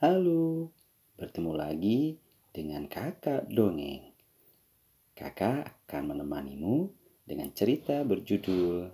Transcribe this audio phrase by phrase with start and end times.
[0.00, 0.72] Halo,
[1.20, 2.16] bertemu lagi
[2.56, 4.16] dengan kakak dongeng.
[5.12, 6.88] Kakak akan menemanimu
[7.28, 8.88] dengan cerita berjudul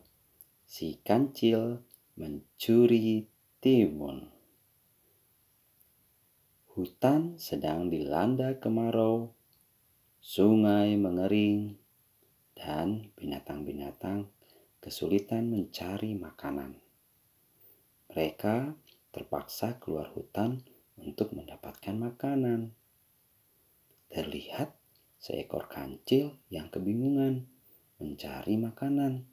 [0.66, 1.78] Si Kancil
[2.18, 3.22] Mencuri
[3.62, 4.18] Timun.
[6.74, 9.30] Hutan sedang dilanda kemarau,
[10.18, 11.78] sungai mengering,
[12.58, 14.26] dan binatang-binatang
[14.82, 16.74] kesulitan mencari makanan.
[18.10, 18.74] Mereka
[19.14, 20.66] terpaksa keluar hutan
[21.00, 22.72] untuk mendapatkan makanan.
[24.12, 24.76] Terlihat
[25.20, 27.48] seekor kancil yang kebingungan
[28.00, 29.24] mencari makanan.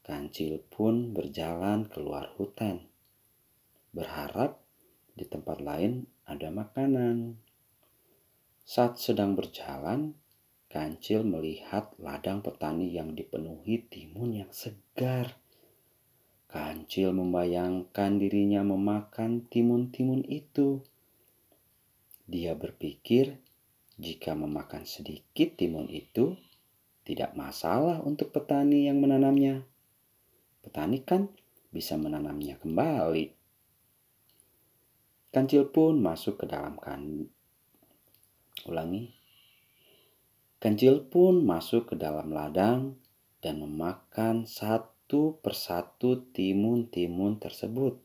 [0.00, 2.88] Kancil pun berjalan keluar hutan,
[3.92, 4.58] berharap
[5.12, 7.36] di tempat lain ada makanan.
[8.64, 10.16] Saat sedang berjalan,
[10.70, 15.39] Kancil melihat ladang petani yang dipenuhi timun yang segar.
[16.50, 20.82] Kancil membayangkan dirinya memakan timun-timun itu.
[22.26, 23.38] Dia berpikir
[23.94, 26.34] jika memakan sedikit timun itu
[27.06, 29.62] tidak masalah untuk petani yang menanamnya.
[30.66, 31.30] Petani kan
[31.70, 33.30] bisa menanamnya kembali.
[35.30, 37.30] Kancil pun masuk ke dalam kan
[38.66, 39.14] ulangi.
[40.58, 42.98] Kancil pun masuk ke dalam ladang
[43.38, 47.98] dan memakan satu satu persatu timun-timun tersebut.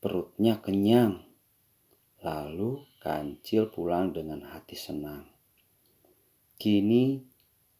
[0.00, 1.28] Perutnya kenyang,
[2.24, 5.28] lalu kancil pulang dengan hati senang.
[6.56, 7.20] Kini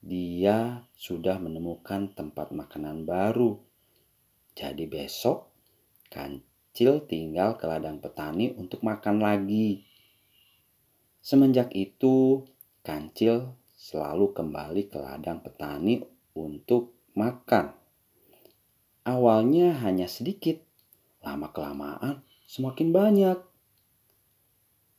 [0.05, 3.56] dia sudah menemukan tempat makanan baru.
[4.52, 5.48] Jadi besok
[6.12, 9.88] kancil tinggal ke ladang petani untuk makan lagi.
[11.25, 12.44] Semenjak itu,
[12.84, 16.04] kancil selalu kembali ke ladang petani
[16.36, 17.75] untuk makan.
[19.06, 20.61] Awalnya hanya sedikit,
[21.25, 23.39] lama-kelamaan semakin banyak.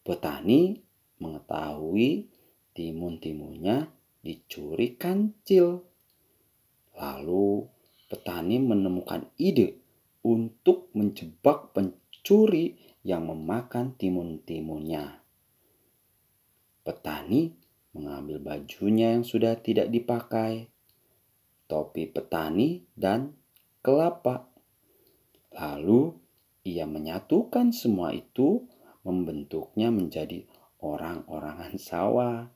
[0.01, 0.81] Petani
[1.21, 2.31] mengetahui
[2.73, 3.91] timun-timunnya
[4.25, 5.85] dicuri kancil.
[6.97, 7.69] Lalu
[8.09, 9.81] petani menemukan ide
[10.25, 15.21] untuk menjebak pencuri yang memakan timun-timunnya.
[16.81, 17.53] Petani
[17.93, 20.69] mengambil bajunya yang sudah tidak dipakai,
[21.71, 23.31] topi petani, dan
[23.79, 24.51] kelapa.
[25.55, 26.11] Lalu
[26.67, 28.67] ia menyatukan semua itu,
[29.07, 30.43] membentuknya menjadi
[30.83, 32.51] orang-orangan sawah.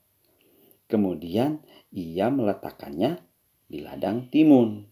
[0.92, 1.64] Kemudian
[1.96, 3.24] ia meletakkannya
[3.72, 4.84] di ladang timun.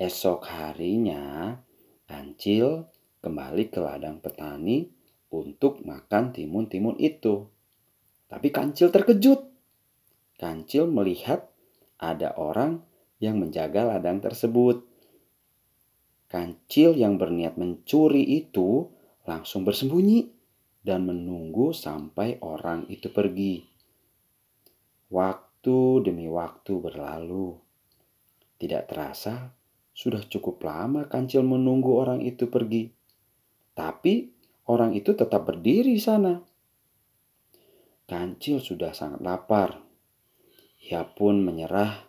[0.00, 1.52] Esok harinya,
[2.08, 2.88] Kancil
[3.20, 4.88] kembali ke ladang petani
[5.30, 7.46] untuk makan timun-timun itu.
[8.26, 9.46] Tapi Kancil terkejut.
[10.40, 11.49] Kancil melihat
[12.00, 12.80] ada orang
[13.20, 14.88] yang menjaga ladang tersebut.
[16.32, 18.88] Kancil yang berniat mencuri itu
[19.28, 20.32] langsung bersembunyi
[20.80, 23.60] dan menunggu sampai orang itu pergi.
[25.12, 27.60] Waktu demi waktu berlalu.
[28.56, 29.52] Tidak terasa,
[29.92, 32.88] sudah cukup lama Kancil menunggu orang itu pergi.
[33.76, 34.32] Tapi
[34.72, 36.40] orang itu tetap berdiri di sana.
[38.08, 39.89] Kancil sudah sangat lapar
[40.90, 42.02] ia pun menyerah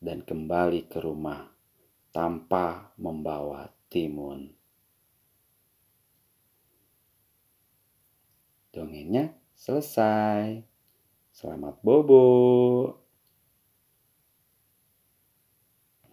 [0.00, 1.44] dan kembali ke rumah
[2.08, 4.48] tanpa membawa timun.
[8.72, 10.64] Dongengnya selesai.
[11.36, 13.03] Selamat bobo.